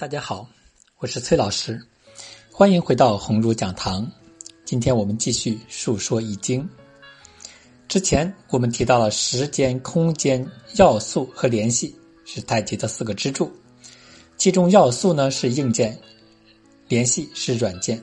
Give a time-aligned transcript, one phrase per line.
[0.00, 0.48] 大家好，
[0.98, 1.84] 我是崔老师，
[2.52, 4.08] 欢迎回到红儒讲堂。
[4.64, 6.62] 今天我们继续述说《易经》。
[7.88, 11.92] 之前我们提到了时间、空间、要素和联系
[12.24, 13.50] 是太极的四个支柱，
[14.36, 15.98] 其中要素呢是硬件，
[16.86, 18.00] 联系是软件。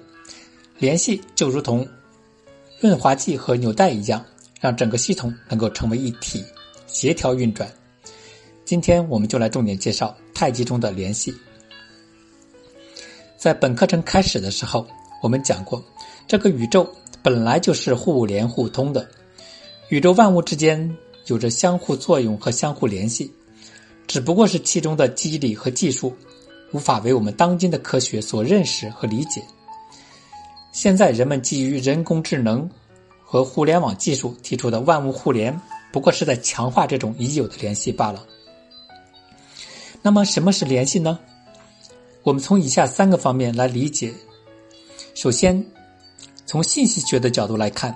[0.77, 1.88] 联系就如同
[2.77, 4.21] 润滑剂和纽带一样，
[4.59, 6.43] 让整个系统能够成为一体，
[6.88, 7.71] 协调运转。
[8.66, 11.34] 今天我们就来重点介绍太极中的联系。
[13.46, 14.88] 在本课程开始的时候，
[15.22, 15.80] 我们讲过，
[16.28, 16.92] 这个宇宙
[17.22, 19.08] 本来就是互联互通的，
[19.90, 23.32] 宇宙万物之间有着相互作用和相互联系，
[24.08, 26.12] 只不过是其中的机理和技术
[26.71, 29.44] 无法为我们当今的科学所认识和理解。
[30.71, 32.68] 现在人们基于人工智能
[33.23, 35.56] 和互联网技术提出的万物互联，
[35.94, 38.26] 不过是在强化这种已有的联系罢了。
[40.02, 41.20] 那么，什么是联系呢？
[42.25, 44.12] 我们从以下三个方面来理解。
[45.14, 45.64] 首先，
[46.48, 47.95] 从信息学的角度来看，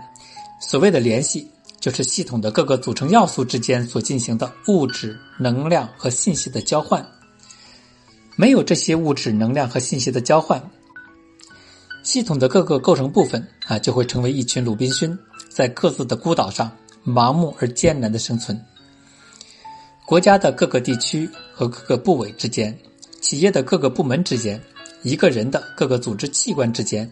[0.62, 1.50] 所谓的联系
[1.80, 7.04] 就是系统的各个组成要素之间所进行的物质、能量和信息的交换。
[8.36, 10.64] 没有这些物质、能量和信息的交换，
[12.04, 15.18] 系统的各个构成部分啊就会成为一群鲁滨逊，
[15.50, 16.72] 在各自的孤岛上
[17.04, 18.64] 盲目而艰难的生存。
[20.06, 22.78] 国家的各个地区和各个部委之间。
[23.22, 24.60] 企业的各个部门之间，
[25.04, 27.10] 一个人的各个组织器官之间，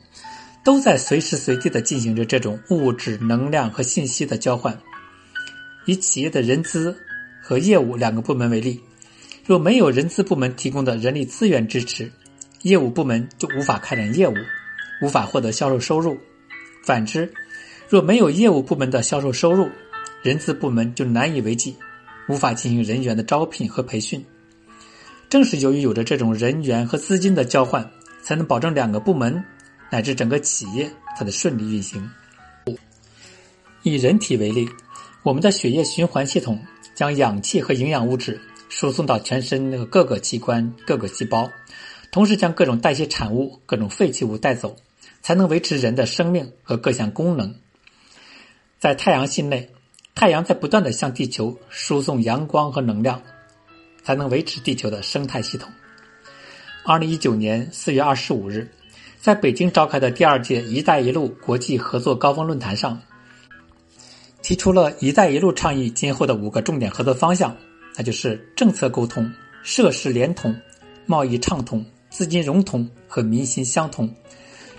[0.64, 4.78] 都在随时随地的进行着这种物质、能量和信息的交换。
[5.86, 6.96] 以企业的人资
[7.42, 8.82] 和业务两个部门为例，
[9.46, 12.12] 若没有人资部门提供的人力资源支持，
[12.64, 14.34] 业务部门就无法开展业务，
[15.02, 16.18] 无法获得销售收入。
[16.84, 17.32] 反之，
[17.88, 19.70] 若没有业务部门的销售收入，
[20.24, 21.76] 人资部门就难以为继，
[22.28, 24.26] 无法进行人员的招聘和培训。
[25.30, 27.90] 正是由于有着这种人员和资金的交换，
[28.24, 29.44] 才能保证两个部门
[29.90, 32.10] 乃至整个企业它的顺利运行。
[33.84, 34.68] 以人体为例，
[35.24, 36.60] 我们的血液循环系统
[36.96, 38.40] 将氧气和营养物质
[38.70, 41.50] 输送到全身那个各个器官、各个细胞，
[42.12, 44.76] 同时将各种代谢产物、各种废弃物带走，
[45.22, 47.54] 才能维持人的生命和各项功能。
[48.80, 49.70] 在太阳系内，
[50.16, 53.22] 太阳在不断的向地球输送阳光和能量。
[54.08, 55.70] 才能维持地球的生态系统。
[56.86, 58.66] 二零一九年四月二十五日，
[59.20, 62.98] 在北京召开的第二届“一带一路”国际合作高峰论坛上，
[64.42, 67.54] 提出了“一带一路”倡议今后的五个重点合作方向，
[67.98, 69.30] 那就是政策沟通、
[69.62, 70.56] 设施联通、
[71.06, 74.10] 贸易畅通、资金融通和民心相通。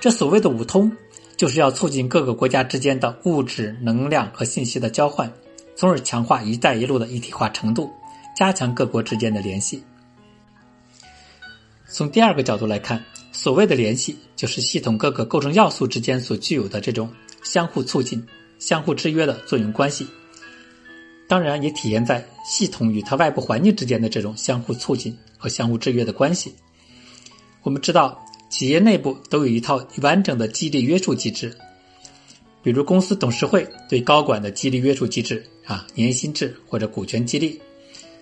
[0.00, 0.90] 这所谓的“五通”，
[1.36, 5.30] 就是要促进各个国家之间的物质、能量和信息的交换，
[5.76, 7.92] 从而强化“一带一路”的一体化程度。
[8.38, 9.82] 加强各国之间的联系。
[11.88, 17.12] 从第二个角度来看，所谓的联系，就是系统各个构成要素之间所具有的这种
[17.42, 18.24] 相互促进、
[18.60, 20.06] 相互制约的作用关系。
[21.26, 26.54] 当然，也体现在系统与它外部环境之间的这种相互促进和相互制约的关系。
[27.64, 31.52] 我们知道，企业内部都有一套完整的激励约束机制，
[32.62, 37.60] 比如公司董事会对高管的激励约束机制啊，年薪制或者股权激励。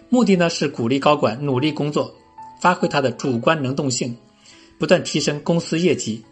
[0.08, 2.14] 目的呢是鼓励高管努力工作，
[2.60, 4.16] 发挥他的主观能动性，
[4.78, 6.22] 不断提升公司业绩，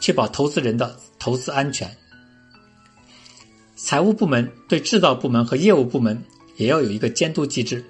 [0.00, 1.90] 确保投资人的投资安全。
[3.76, 6.20] 财务部门对制造部门和业务部门
[6.56, 7.84] 也要有一个监督机制，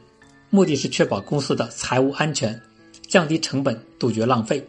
[0.51, 2.59] 目的是确保公司的财务安全，
[3.07, 4.67] 降低成本，杜绝浪费。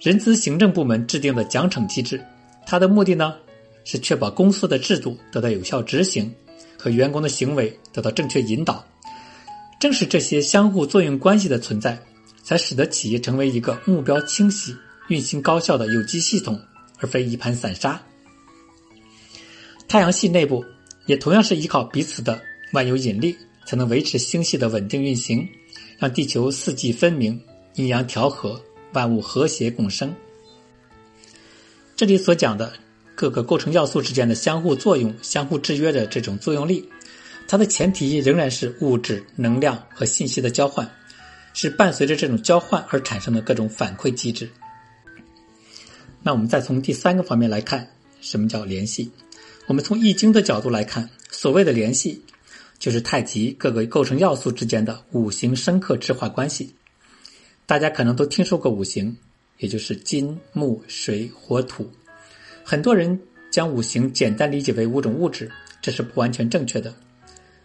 [0.00, 2.20] 人资行政部门制定的奖惩机制，
[2.66, 3.36] 它的目的呢
[3.84, 6.34] 是确保公司的制度得到有效执行，
[6.76, 8.84] 和员工的行为得到正确引导。
[9.80, 11.98] 正是这些相互作用关系的存在，
[12.42, 14.76] 才使得企业成为一个目标清晰、
[15.08, 16.60] 运行高效的有机系统，
[16.98, 18.00] 而非一盘散沙。
[19.88, 20.62] 太阳系内部
[21.06, 22.38] 也同样是依靠彼此的
[22.74, 25.48] 万有引力，才能维持星系的稳定运行，
[25.98, 27.40] 让地球四季分明、
[27.74, 28.60] 阴阳调和、
[28.92, 30.14] 万物和谐共生。
[31.96, 32.70] 这里所讲的
[33.14, 36.86] 各个构成要素之间的相互作用、相互制约的这种作用力。
[37.50, 40.88] 它的前提仍然是物质、能量和信息的交换，
[41.52, 44.48] 是伴随着这种交换而产生的各种反馈机制。
[46.22, 47.84] 那我们再从第三个方面来看，
[48.20, 49.10] 什么叫联系？
[49.66, 52.22] 我们从易经的角度来看，所谓的联系，
[52.78, 56.72] 就是太极各个构成要素之间的五行生克制化关系。
[57.66, 59.16] 大家可能都听说过五行，
[59.58, 61.90] 也就是金、木、水、火、土。
[62.62, 63.20] 很多人
[63.50, 65.50] 将五行简单理解为五种物质，
[65.82, 66.94] 这是不完全正确的。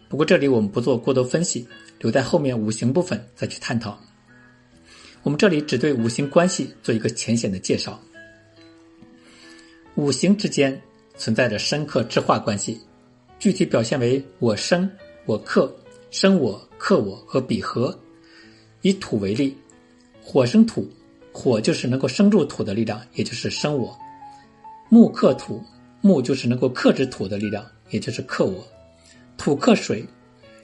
[0.08, 1.68] 不过这里我们不做过多分析，
[2.00, 4.00] 留在后面五行部分再去探讨。
[5.24, 8.00] 我们这里只对五行关系做一个浅显的介绍。
[9.96, 10.80] 五行之间
[11.18, 12.80] 存在着生克制化关系，
[13.40, 14.90] 具体表现为我生
[15.26, 15.74] 我克、
[16.12, 17.98] 生我克我和比合。
[18.82, 19.58] 以土为例，
[20.22, 20.88] 火生土，
[21.32, 23.98] 火就是能够生住土的力量，也就是生我；
[24.90, 25.64] 木克土，
[26.02, 28.62] 木就是能够克制土的力量，也就是克我；
[29.38, 30.06] 土克水，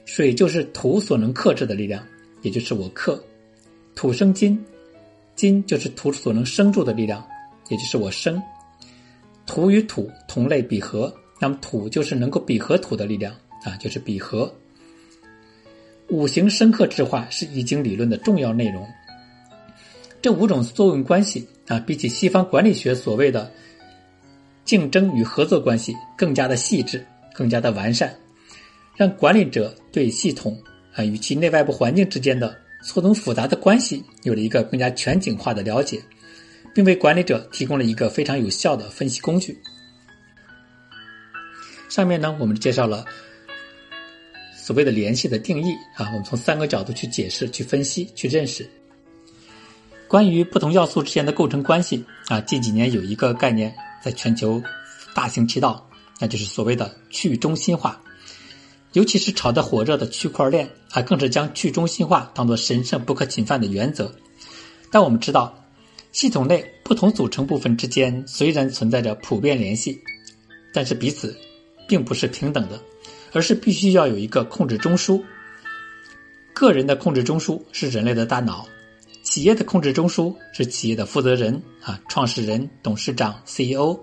[0.04, 2.04] 水就是土所能克制的力量，
[2.42, 3.14] 也就是我克；
[3.94, 4.58] 土生金，
[5.36, 7.26] 金就是土所能生住的力量，
[7.68, 8.42] 也就是我生。
[9.46, 13.34] 土与土同类比合，那么土就是能够比合土的力量
[13.64, 14.52] 啊，就是比合。
[16.08, 18.86] 五行生克制化是易经理论的重要内容。
[20.20, 23.50] 这五种作用关系啊，比起西方管理学所谓的
[24.64, 27.04] 竞争与合作关系更加的细致，
[27.34, 28.14] 更加的完善，
[29.02, 30.56] 让管理者对系统
[30.94, 36.00] 啊与其内外部环境之间的错综复杂的关系有了一个更加全景化的了解。
[36.74, 39.58] 并为管理者提供了一个非常有效的分析工具。
[41.90, 43.04] 上面呢，我们介绍了
[44.56, 48.66] 所谓的联系的定义啊，我们从三个角度去解释、去分析、去认识。
[50.08, 54.62] 关于不同要素之间的构成关系啊，近几年有一个概念在全球
[55.14, 55.86] 大行其道，
[56.18, 58.00] 那就是所谓的去中心化。
[58.92, 64.14] 尤其是炒得火热的区块链啊，更是将去中心化当做神圣不可侵犯的原则。
[64.90, 65.58] 但我们知道。
[66.12, 69.98] 系统内不同组成部分之间虽然存在着普遍联系，
[70.70, 71.34] 但是彼此
[71.88, 72.78] 并不是平等的，
[73.32, 75.22] 而是必须要有一个控制中枢。
[76.52, 78.68] 个人的控制中枢是人类的大脑，
[79.22, 83.98] 企业的控制中枢是企业的负责人啊，创始人、董事长、CEO。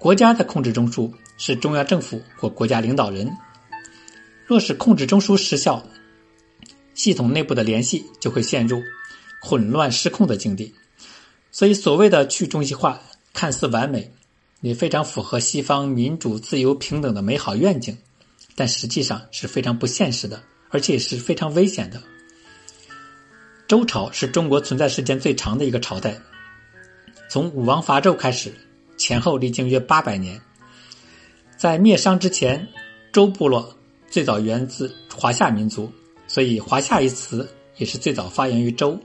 [0.00, 3.34] 国家的控制中枢是中央政府或国家领导人。
[4.46, 5.82] 若是控制中枢失效，
[6.92, 8.82] 系统内部的联系就会陷入。
[9.40, 10.74] 混乱失控的境地，
[11.52, 13.00] 所以所谓的去中心化
[13.32, 14.10] 看似完美，
[14.62, 17.96] 也非常符合西方民主、自由、平等的美好愿景，
[18.56, 22.02] 但实际上是非常不现实的，而且也是非常危险的。
[23.68, 26.20] 周朝是中国存在时间最长的一个朝代，
[27.30, 28.52] 从武王伐纣开始，
[28.96, 30.40] 前后历经约八百年。
[31.58, 32.64] 在灭商之前，
[33.12, 33.68] 周部落
[34.08, 35.90] 最早源自华夏民族，
[36.28, 38.96] 所以“华夏”一词也是最早发源于周。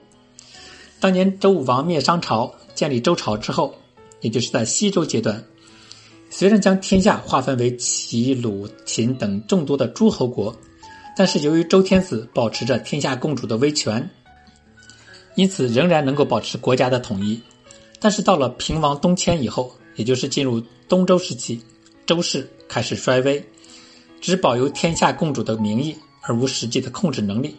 [1.00, 3.74] 当年周武王灭商朝，建立周朝之后，
[4.22, 5.44] 也就是在西周阶段，
[6.30, 10.56] 虽然将天下划分为齐、鲁、秦等众多的诸侯国，
[11.18, 14.08] 但是由于周天子保持着天下共主的威权，
[15.34, 17.42] 因此仍然能够保持国家的统一。
[18.00, 21.60] 但是到了平王东迁以后，也就是进入东周时期，
[22.06, 23.44] 周氏开始衰微，
[24.20, 27.56] 只保有天下共主的名义，而无实际的控制能力，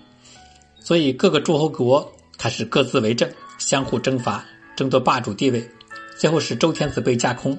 [0.81, 2.11] 所以各个诸侯国。
[2.37, 4.45] 开始各自为政，相互征伐，
[4.77, 5.67] 争夺霸主地位，
[6.19, 7.57] 最后使周天子被架空，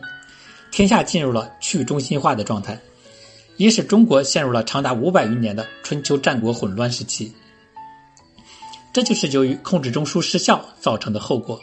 [0.69, 2.77] 天下进入了去中心化的状态，
[3.55, 7.33] 也使中国陷入了长达五百余年的春秋战国混乱时期。
[8.91, 11.59] 这就是由于控制中枢失效造成的后果。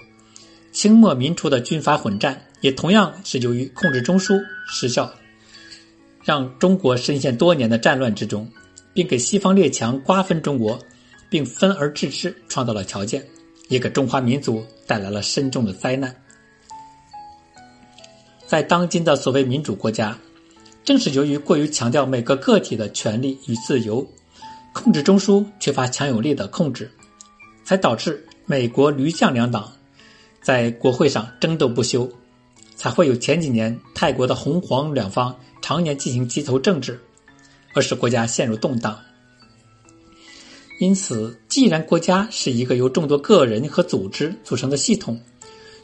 [0.72, 5.12] 清末民初的军阀混战，也同样是由于控制中枢失效，
[6.24, 8.50] 让中国深陷多年的战乱之中，
[8.92, 10.78] 并给西方列强瓜分中国。
[11.30, 13.26] 并分而治之，创造了条件，
[13.70, 16.14] 也给中华民族带来了深重的灾难。
[18.46, 20.14] 在当今的所谓民主国家，
[20.84, 24.06] 正是由于过于强调每个个体的权利与自由，
[24.74, 26.90] 控制中枢缺乏强有力的控制，
[27.64, 29.72] 才导致美国驴象两党
[30.42, 32.10] 在国会上争斗不休，
[32.74, 37.00] 才会有前几年泰国的红黄两方常年进行街头政治，
[37.74, 38.98] 而使国家陷入动荡。
[40.80, 45.20] 因此，既然国家是一个由众多个人和组织组成的系统，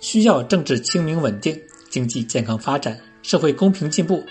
[0.01, 1.57] 需要政治清明稳定、
[1.89, 4.25] 经济健康发展、社会公平进步，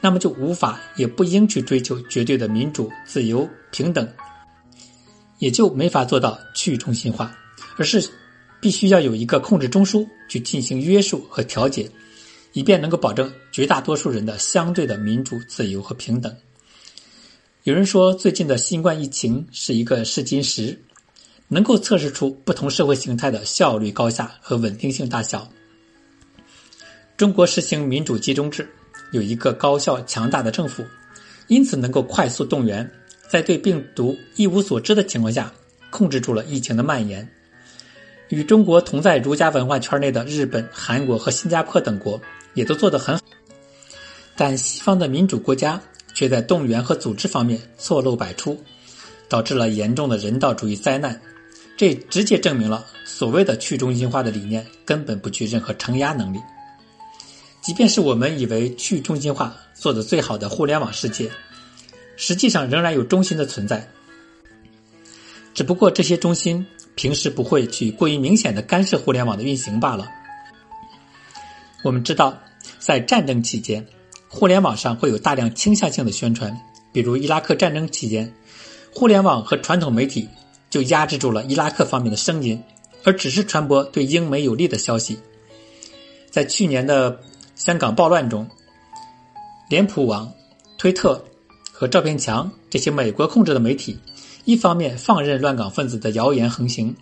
[0.00, 4.08] 那么就无法也不应去追求绝对的民主、自由、平等，
[5.38, 7.32] 也就没法做到去中心化，
[7.76, 8.10] 而是
[8.60, 11.90] 必须要有一个控制中枢去进行约束和调节，
[12.52, 16.34] 以便能够保证绝大多数人的相对的民主、自由和平等。
[17.64, 20.80] 有人说，最近的新冠疫情是一个试金石，
[21.48, 25.48] 能够测试出不同社会形态的效率高下和稳定性大小。
[27.16, 28.68] 中国实行民主集中制，
[29.12, 30.84] 有一个高效强大的政府，
[31.48, 32.88] 因此能够快速动员，
[33.28, 35.52] 在对病毒一无所知的情况下，
[35.90, 37.28] 控制住了疫情的蔓延。
[38.28, 42.20] 与中国同在儒家文化圈内的日本、韩国和新加坡等国
[42.54, 43.22] 也都做得很好，
[44.36, 45.80] 但西方的民主国家。
[46.14, 48.60] 却在动员和组织方面错漏百出，
[49.28, 51.20] 导致了严重的人道主义灾难，
[51.76, 56.40] 这直接证明了所谓的去中心化的理念根本不具任何承压能力。
[57.60, 61.30] 即便是我们以为去中心化做的最好的互联网世界，
[62.16, 63.88] 实际上仍然有中心的存在，
[65.54, 66.66] 只不过这些中心
[66.98, 70.10] 平时不会去过于明显的干涉互联网的运行罢了。
[71.84, 72.36] 我们知道，
[72.80, 73.86] 在战争期间，
[74.26, 76.60] 互联网上会有大量倾向性的宣传，
[76.92, 78.34] 比如伊拉克战争期间，
[78.92, 80.28] 互联网和传统媒体
[80.68, 82.60] 就压制住了伊拉克方面的声音，
[83.04, 85.16] 而只是传播对英美有利的消息。
[86.30, 87.20] 在去年的。
[87.58, 88.48] 香港暴乱中，
[89.68, 90.32] 脸谱网、
[90.78, 91.20] 推特
[91.72, 93.98] 和照片墙这些美国控制的媒体，
[94.48, 96.96] 一方面放任乱港分子的谣言横行，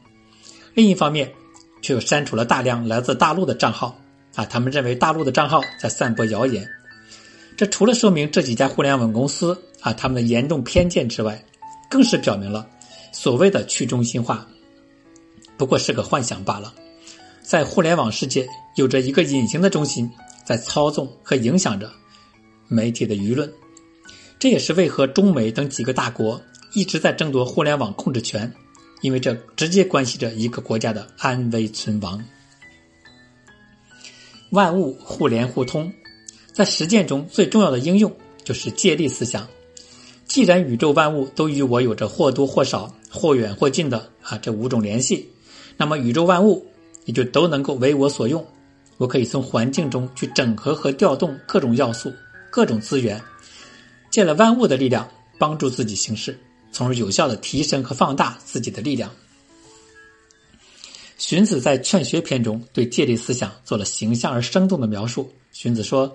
[0.74, 1.32] 另一方面
[1.80, 3.96] 却又删除了大量来自大陆的账号。
[4.34, 6.68] 啊，他们认为大陆的账号在散播谣言。
[7.56, 11.40] 这除了说明这几家互联网公司啊他们的严重偏见之外，
[11.88, 12.66] 更是表明了
[13.12, 14.44] 所谓的去中心化
[15.56, 16.74] 不过是个幻想罢了。
[17.42, 20.10] 在互联网世界，有着一个隐形的中心。
[20.44, 21.92] 在操纵和影响着
[22.66, 23.48] 媒体的舆论，
[24.36, 26.40] 这也是为何中美等几个大国
[26.72, 28.52] 一直在争夺互联网控制权，
[29.00, 32.22] 因为这直接关系着一个国家的安危存亡。
[34.50, 35.92] 万物互联互通，
[36.52, 39.46] 在实践中最重要的应用就是借力思想。
[40.26, 45.28] 既然宇宙万物都与我有着或多或少、或远或近的啊这五种联系，
[45.76, 46.66] 那么宇宙万物
[47.04, 48.44] 也就都能够为我所用。
[48.98, 52.12] 我可以从环境中去整合和调动各种要素、
[52.50, 53.20] 各种资源，
[54.10, 55.08] 借了万物的力量
[55.38, 56.38] 帮助自己行事，
[56.76, 59.10] 从而有效的提升和放大自己的力量。
[61.16, 65.32] 荀子在《劝学篇》中对借力思想做了形象而生动的描述。
[65.52, 66.14] 荀子说：“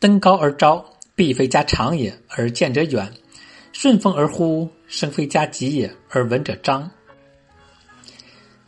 [0.00, 0.82] 登高而招，
[1.14, 3.06] 必非加长也，而见者远；
[3.74, 6.90] 顺风而呼，声非加急也，而闻者张。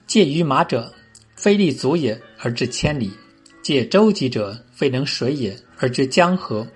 [0.07, 0.93] 借于马者。”
[1.37, 3.11] 非立足也而至千里，
[3.63, 6.69] 借舟楫者，非能水也而至江河。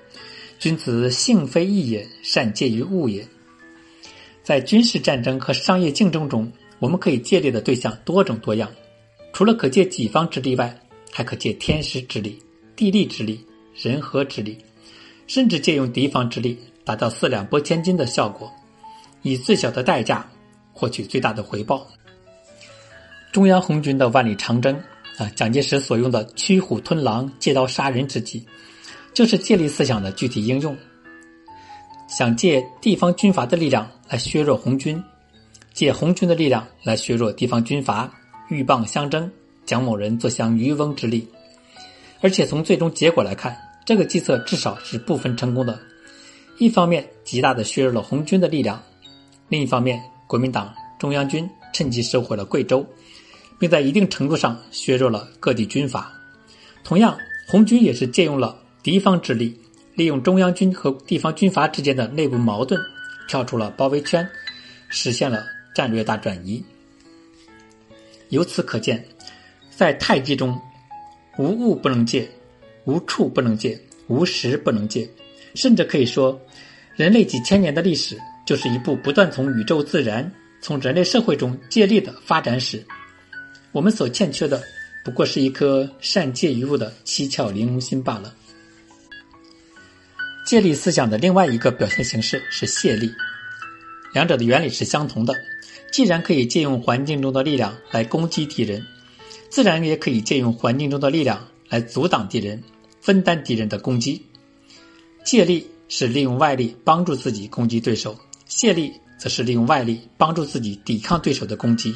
[0.64, 3.22] 君子性非异也，善借于物也。
[4.42, 8.72] 在军事战争和商业竞争中，我们可以借力的对象多种多样，
[9.34, 10.74] 除了可借己方之力外，
[11.12, 12.42] 还可借天时之力、
[12.74, 13.44] 地利之力、
[13.76, 14.56] 人和之力，
[15.26, 18.50] 甚至借用敌方之力，达到四两拨千斤的效果，
[19.20, 20.26] 以最小的代价
[20.72, 21.86] 获取最大的回报。
[23.32, 24.74] 中央红军的万里长征
[25.18, 28.42] 啊，蒋介石所用的驱虎吞狼、借刀杀人之计，
[29.14, 30.76] 就是借力思想的具体应用。
[32.08, 35.02] 想借地方军阀的力量来削弱红军，
[35.72, 38.12] 借红军的力量来削弱地方军阀，
[38.50, 39.30] 鹬蚌相争，
[39.64, 41.26] 蒋某人坐享渔翁之利。
[42.20, 43.56] 而且从最终结果来看，
[43.86, 45.78] 这个计策至少是部分成功的。
[46.58, 48.82] 一方面极大的削弱了红军的力量，
[49.48, 52.84] 另一方面国民党中央军趁机收回了贵州。
[53.56, 56.12] 并在一定程度上削弱了各地军阀。
[56.82, 57.16] 同样，
[57.48, 59.58] 红军也是借用了敌方之力，
[59.94, 62.78] 利用中央军和地方军阀之间的内部矛盾，
[63.26, 64.28] 跳出了包围圈，
[64.90, 66.62] 实现了战略大转移。
[68.28, 69.02] 由此可见，
[69.74, 70.60] 在太极中，
[71.38, 72.28] 无物不能借，
[72.84, 75.08] 无处不能借，无时不能借，
[75.54, 76.38] 甚至可以说，
[76.94, 82.84] 人类几千年的历史就是一部不断从宇宙自然、从人类社会中借力的发展史。
[83.72, 84.62] 我们所欠缺的，
[85.06, 88.34] 不过是一颗善借于物的七窍玲珑心罢了。
[90.44, 93.10] 借力思想的另外一个表现形式是泄力，
[94.12, 95.34] 两者的原理是相同的。
[95.90, 98.84] 既然可以借用环境中的力量来攻击敌人，
[99.48, 102.62] 自然也可以借用环境中的力量来阻挡敌人、
[103.00, 104.20] 分担敌人的攻击。
[105.24, 111.94] 借力是利用外力帮助自己攻击对手，泄力则是利用外力帮助自己抵抗对手的攻击，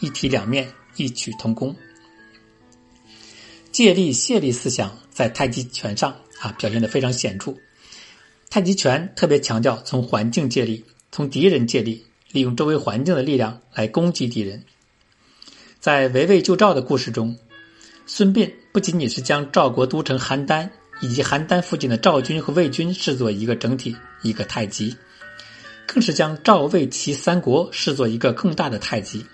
[0.00, 0.68] 一体两面。
[0.96, 1.74] 异曲同工，
[3.70, 7.54] 借力泄力思想在太极拳上啊表现的非常显著。
[8.50, 14.64] 太极拳特别强调从环境借力，从敌人借力，利用周围环境的力量来攻击敌人。
[15.78, 17.38] 在围魏救赵的故事中，
[18.06, 20.68] 孙膑不仅仅是将赵国都城邯郸
[21.00, 24.96] 以及邯郸附近的赵军和魏军视作一个整体，一个太极，
[25.86, 29.24] 更是将赵魏齐三国视作一个更大的太极。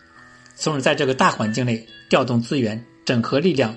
[0.57, 3.75] 从而在这个大环境内调动资源、整合力量，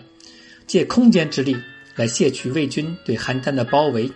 [0.67, 1.55] 借空间之力
[1.95, 4.11] 来卸去魏军对邯郸的包围，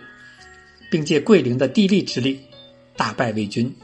[0.94, 2.40] 并借桂林的地利之力
[2.96, 3.74] 大败魏军。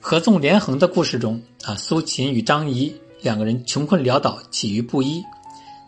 [0.00, 5.22] 合纵连横的故事中，啊，苏秦与张仪两个人穷困潦倒、起于布衣，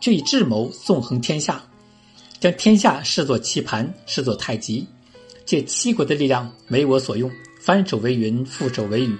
[0.00, 1.61] 却以智谋纵横天下，
[2.38, 4.87] 将天下视作棋盘，视作太极，
[5.44, 7.28] 借七国的力量为我所用，
[7.61, 9.18] 翻手为云，覆手为雨。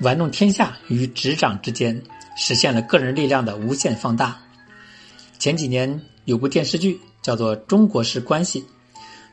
[0.00, 1.98] 玩弄天下与执掌之间，
[2.36, 4.38] 实现了个人力量的无限放大。
[5.38, 8.60] 前几年有部电视剧叫做《中国式关系》，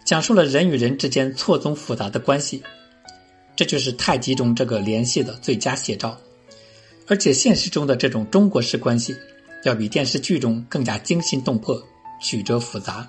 [0.05, 2.61] 讲述了人与人之间错综复杂的关系，
[3.55, 6.17] 这就是太极中这个联系的最佳写照。
[7.07, 9.15] 而且现实中的这种中国式关系，
[9.63, 11.81] 要比电视剧中更加惊心动魄、
[12.21, 13.07] 曲折复杂。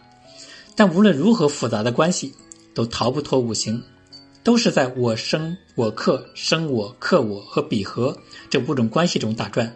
[0.74, 2.34] 但无论如何复杂的关系，
[2.74, 3.82] 都逃不脱五行，
[4.44, 8.14] 都是在我生我克、生我克我和比合
[8.50, 9.74] 这五种关系中打转。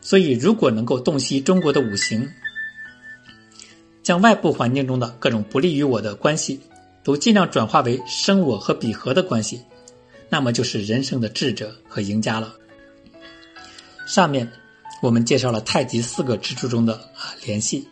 [0.00, 2.26] 所以，如果能够洞悉中国的五行，
[4.08, 6.58] 将外部环境中的各种不利于我的关系，
[7.04, 9.60] 都尽量转化为生我和彼合的关系，
[10.30, 12.54] 那么就是人生的智者和赢家了。
[14.06, 14.50] 上面
[15.02, 17.86] 我们介绍了太极四个支柱中的啊联系。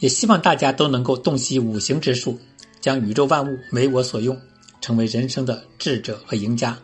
[0.00, 2.38] 也希望大家都能够洞悉五行之术，
[2.78, 4.38] 将宇宙万物为我所用，
[4.82, 6.78] 成为人生的智者和赢家。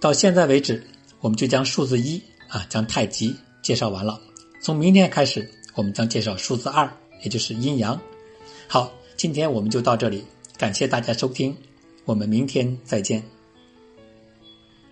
[0.00, 0.84] 到现在为止，
[1.20, 3.32] 我们就将数字一啊，将太极
[3.62, 4.20] 介绍完了。
[4.60, 6.90] 从明天开始，我们将介绍数字二，
[7.22, 8.00] 也就是阴阳。
[8.66, 10.24] 好，今天我们就到这里，
[10.58, 11.56] 感谢大家收听，
[12.04, 13.35] 我们明天再见。